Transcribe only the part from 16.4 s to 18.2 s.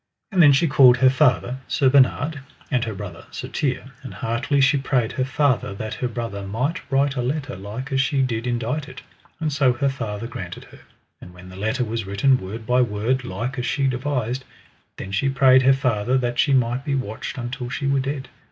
might be watched until she were